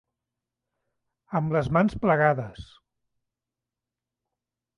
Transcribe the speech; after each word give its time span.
Amb 1.39 1.53
les 1.57 1.69
mans 1.77 1.99
plegades. 2.07 2.65